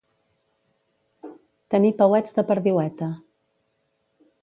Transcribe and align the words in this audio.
Tenir 1.75 1.93
peuets 2.01 2.35
de 2.39 2.47
perdiueta. 2.53 3.15